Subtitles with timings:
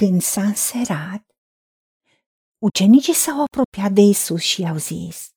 [0.00, 1.22] Când s-a înserat,
[2.58, 5.28] ucenicii s-au apropiat de Isus și i-au zis,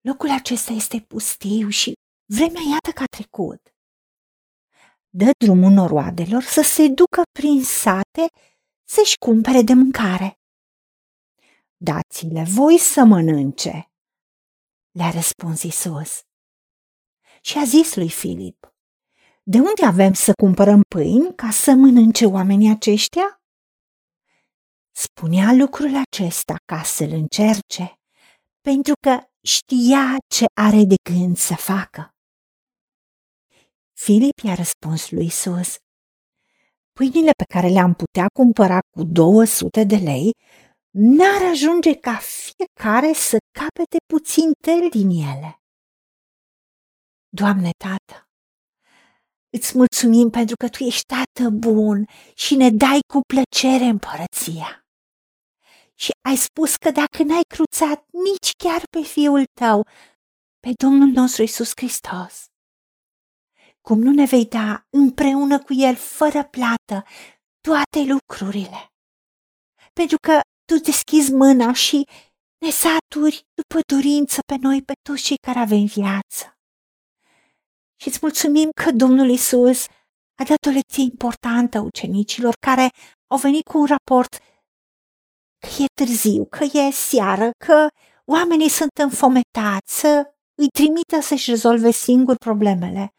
[0.00, 1.92] locul acesta este pustiu și
[2.24, 3.74] vremea iată că a trecut.
[5.08, 8.26] Dă drumul noroadelor să se ducă prin sate
[8.88, 10.40] să-și cumpere de mâncare.
[11.76, 13.90] Dați-le voi să mănânce,
[14.90, 16.20] le-a răspuns Isus.
[17.40, 18.74] Și a zis lui Filip,
[19.42, 23.41] de unde avem să cumpărăm pâini ca să mănânce oamenii aceștia?
[24.94, 27.94] Spunea lucrul acesta ca să-l încerce,
[28.60, 32.10] pentru că știa ce are de gând să facă.
[33.92, 35.76] Filip i-a răspuns lui Isus,
[36.92, 40.30] pâinile pe care le-am putea cumpăra cu 200 de lei
[40.90, 45.56] n-ar ajunge ca fiecare să capete puțin tel din ele.
[47.28, 48.28] Doamne, Tată,
[49.50, 54.81] îți mulțumim pentru că Tu ești Tată bun și ne dai cu plăcere împărăția.
[56.02, 59.86] Și ai spus că dacă n-ai cruțat nici chiar pe Fiul Tău,
[60.60, 62.44] pe Domnul nostru Isus Hristos,
[63.80, 67.04] cum nu ne vei da împreună cu El, fără plată,
[67.60, 68.92] toate lucrurile.
[69.92, 72.08] Pentru că Tu deschizi mâna și
[72.58, 76.44] ne saturi după dorință pe noi, pe toți cei care avem viață.
[78.00, 79.86] Și îți mulțumim că Domnul Isus
[80.40, 82.90] a dat o lecție importantă ucenicilor care
[83.26, 84.38] au venit cu un raport
[85.62, 87.88] că e târziu, că e seară, că
[88.24, 93.14] oamenii sunt înfometați, să îi trimită să-și rezolve singur problemele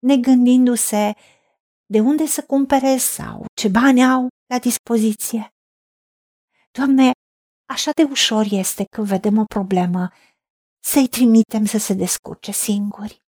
[0.00, 1.12] negândindu-se
[1.86, 5.54] de unde să cumpere sau ce bani au la dispoziție.
[6.70, 7.10] Doamne,
[7.68, 10.10] așa de ușor este când vedem o problemă
[10.84, 13.22] să-i trimitem să se descurce singuri.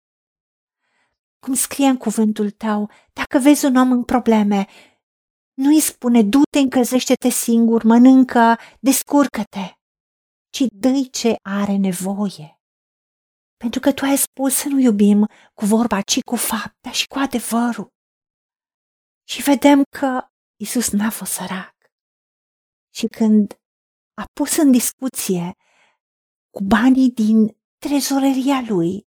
[1.40, 4.68] Cum scrie în cuvântul tău, dacă vezi un om în probleme,
[5.64, 9.66] nu-i spune, du-te, încălzește-te singur, mănâncă, descurcă-te,
[10.50, 12.60] ci dă ce are nevoie.
[13.58, 17.18] Pentru că tu ai spus să nu iubim cu vorba, ci cu fapta și cu
[17.18, 17.88] adevărul.
[19.28, 20.28] Și vedem că
[20.60, 21.76] Isus n-a fost sărac.
[22.94, 23.60] Și când
[24.14, 25.56] a pus în discuție
[26.50, 29.06] cu banii din trezoreria lui,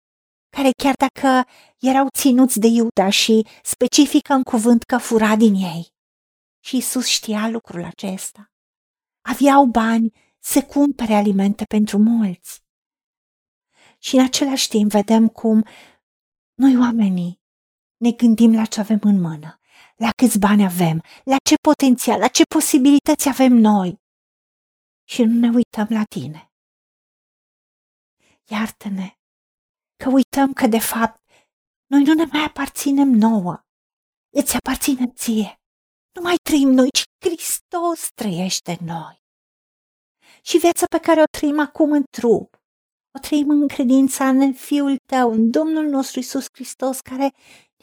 [0.50, 5.98] care chiar dacă erau ținuți de Iuda și specifică în cuvânt că fura din ei.
[6.60, 8.52] Și Isus știa lucrul acesta.
[9.22, 12.64] Aveau bani să cumpere alimente pentru mulți
[14.00, 15.66] și în același timp vedem cum
[16.54, 17.42] noi oamenii
[17.98, 19.60] ne gândim la ce avem în mână,
[19.96, 24.02] la câți bani avem, la ce potențial, la ce posibilități avem noi
[25.04, 26.52] și nu ne uităm la tine.
[28.46, 29.18] Iartă-ne
[29.96, 31.24] că uităm că de fapt
[31.86, 33.66] noi nu ne mai aparținem nouă,
[34.30, 35.59] îți aparținem ție.
[36.14, 39.24] Nu mai trăim noi, ci Hristos trăiește în noi.
[40.42, 42.60] Și viața pe care o trăim acum în trup
[43.16, 47.34] o trăim în credința în Fiul Tău, în Domnul nostru Isus Hristos, care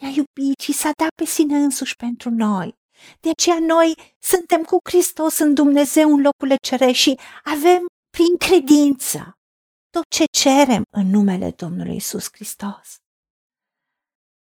[0.01, 2.75] ne-a iubit și s-a dat pe sine însuși pentru noi.
[3.19, 9.31] De aceea noi suntem cu Hristos în Dumnezeu în locurile cerești și avem prin credință
[9.89, 12.95] tot ce cerem în numele Domnului Isus Hristos.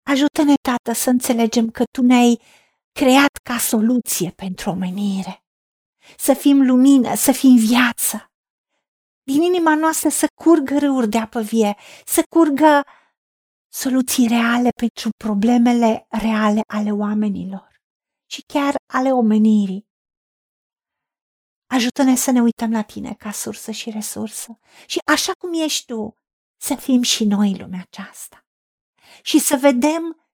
[0.09, 2.41] Ajută-ne, Tată, să înțelegem că Tu ne-ai
[2.93, 5.43] creat ca soluție pentru omenire.
[6.17, 8.27] Să fim lumină, să fim viață
[9.23, 12.85] din inima noastră să curgă râuri de apă vie, să curgă
[13.67, 17.81] soluții reale pentru problemele reale ale oamenilor
[18.29, 19.87] și chiar ale omenirii.
[21.69, 26.15] Ajută-ne să ne uităm la tine ca sursă și resursă și așa cum ești tu,
[26.61, 28.45] să fim și noi în lumea aceasta
[29.21, 30.27] și să vedem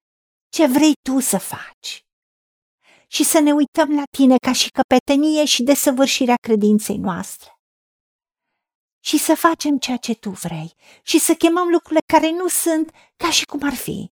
[0.49, 2.03] ce vrei tu să faci
[3.11, 7.59] și să ne uităm la tine ca și căpetenie și desăvârșirea credinței noastre
[8.99, 13.31] și să facem ceea ce tu vrei și să chemăm lucrurile care nu sunt ca
[13.31, 14.11] și cum ar fi.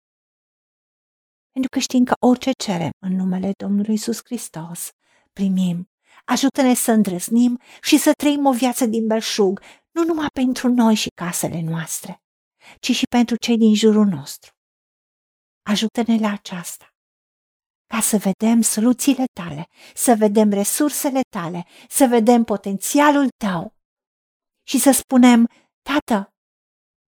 [1.51, 4.91] Pentru că știm că orice cerem în numele Domnului Isus Hristos,
[5.33, 5.89] primim.
[6.25, 9.61] Ajută-ne să îndrăznim și să trăim o viață din belșug,
[9.91, 12.23] nu numai pentru noi și casele noastre,
[12.81, 14.53] ci și pentru cei din jurul nostru.
[15.63, 16.94] Ajută-ne la aceasta
[17.95, 23.75] ca să vedem soluțiile tale, să vedem resursele tale, să vedem potențialul tău
[24.67, 25.49] și să spunem,
[25.83, 26.29] Tată,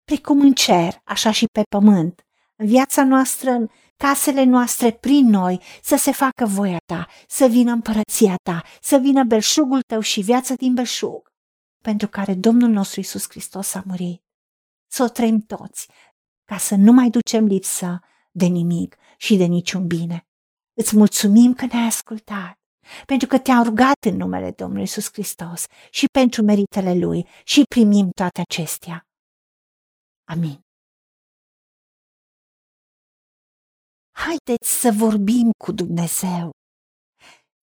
[0.03, 2.21] precum în cer, așa și pe pământ,
[2.55, 3.67] în viața noastră, în
[3.97, 9.23] casele noastre, prin noi, să se facă voia ta, să vină împărăția ta, să vină
[9.23, 11.31] belșugul tău și viața din belșug,
[11.83, 14.21] pentru care Domnul nostru Isus Hristos a murit.
[14.91, 15.87] Să o trăim toți,
[16.43, 17.99] ca să nu mai ducem lipsă
[18.31, 20.27] de nimic și de niciun bine.
[20.81, 22.55] Îți mulțumim că ne-ai ascultat
[23.05, 28.09] pentru că te-am rugat în numele Domnului Isus Hristos și pentru meritele Lui și primim
[28.09, 29.07] toate acestea.
[30.23, 30.59] Amin.
[34.11, 36.49] Haideți să vorbim cu Dumnezeu,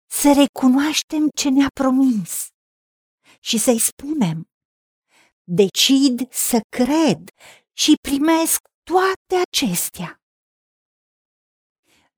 [0.10, 2.48] să recunoaștem ce ne-a promis
[3.40, 4.44] și să-i spunem,
[5.44, 7.30] decid să cred
[7.78, 10.21] și primesc toate acestea.